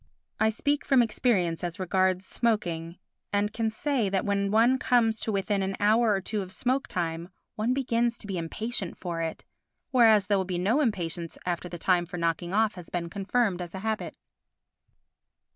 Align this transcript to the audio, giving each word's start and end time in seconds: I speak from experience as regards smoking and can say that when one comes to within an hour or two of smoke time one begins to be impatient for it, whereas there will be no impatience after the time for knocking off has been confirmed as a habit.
I 0.39 0.49
speak 0.49 0.83
from 0.83 1.03
experience 1.03 1.63
as 1.63 1.79
regards 1.79 2.25
smoking 2.25 2.97
and 3.31 3.53
can 3.53 3.69
say 3.69 4.09
that 4.09 4.25
when 4.25 4.49
one 4.49 4.79
comes 4.79 5.19
to 5.21 5.31
within 5.31 5.61
an 5.61 5.75
hour 5.79 6.09
or 6.11 6.21
two 6.21 6.41
of 6.41 6.51
smoke 6.51 6.87
time 6.87 7.29
one 7.53 7.75
begins 7.75 8.17
to 8.17 8.25
be 8.25 8.39
impatient 8.39 8.97
for 8.97 9.21
it, 9.21 9.45
whereas 9.91 10.25
there 10.25 10.39
will 10.39 10.45
be 10.45 10.57
no 10.57 10.81
impatience 10.81 11.37
after 11.45 11.69
the 11.69 11.77
time 11.77 12.07
for 12.07 12.17
knocking 12.17 12.51
off 12.51 12.73
has 12.73 12.89
been 12.89 13.11
confirmed 13.11 13.61
as 13.61 13.75
a 13.75 13.79
habit. 13.85 14.17